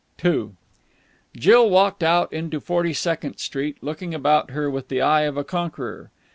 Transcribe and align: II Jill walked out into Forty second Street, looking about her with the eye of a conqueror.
II 0.25 0.53
Jill 1.37 1.69
walked 1.69 2.01
out 2.01 2.33
into 2.33 2.59
Forty 2.59 2.91
second 2.91 3.37
Street, 3.37 3.77
looking 3.83 4.15
about 4.15 4.49
her 4.49 4.67
with 4.67 4.87
the 4.87 4.99
eye 4.99 5.25
of 5.25 5.37
a 5.37 5.43
conqueror. 5.43 6.09